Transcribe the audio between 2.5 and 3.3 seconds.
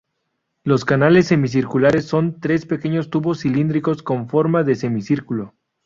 pequeños